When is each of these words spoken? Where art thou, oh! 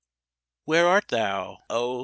Where 0.65 0.87
art 0.87 1.09
thou, 1.09 1.59
oh! 1.69 1.99